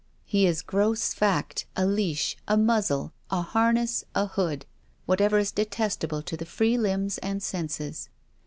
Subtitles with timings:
[0.25, 4.65] He is gross fact, a leash, a muzzle, harness, a hood;
[5.05, 8.09] whatever is detestable to the free limbs and senses.